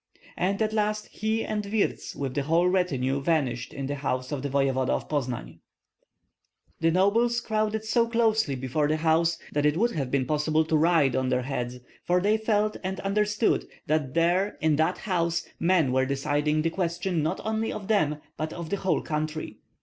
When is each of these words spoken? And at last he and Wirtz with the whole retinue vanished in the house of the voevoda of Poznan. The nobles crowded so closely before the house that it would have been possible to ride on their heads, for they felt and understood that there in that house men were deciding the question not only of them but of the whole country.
And 0.35 0.59
at 0.63 0.73
last 0.73 1.09
he 1.09 1.45
and 1.45 1.63
Wirtz 1.63 2.15
with 2.15 2.33
the 2.33 2.41
whole 2.41 2.67
retinue 2.67 3.21
vanished 3.21 3.71
in 3.71 3.85
the 3.85 3.93
house 3.93 4.31
of 4.31 4.41
the 4.41 4.49
voevoda 4.49 4.89
of 4.91 5.07
Poznan. 5.07 5.59
The 6.79 6.89
nobles 6.89 7.39
crowded 7.39 7.85
so 7.85 8.07
closely 8.07 8.55
before 8.55 8.87
the 8.87 8.97
house 8.97 9.37
that 9.53 9.63
it 9.63 9.77
would 9.77 9.91
have 9.91 10.09
been 10.09 10.25
possible 10.25 10.65
to 10.65 10.75
ride 10.75 11.15
on 11.15 11.29
their 11.29 11.43
heads, 11.43 11.77
for 12.03 12.19
they 12.19 12.37
felt 12.39 12.77
and 12.83 12.99
understood 13.01 13.67
that 13.85 14.15
there 14.15 14.57
in 14.59 14.75
that 14.77 14.97
house 14.97 15.45
men 15.59 15.91
were 15.91 16.07
deciding 16.07 16.63
the 16.63 16.71
question 16.71 17.21
not 17.21 17.39
only 17.45 17.71
of 17.71 17.87
them 17.87 18.17
but 18.37 18.53
of 18.53 18.71
the 18.71 18.77
whole 18.77 19.03
country. 19.03 19.59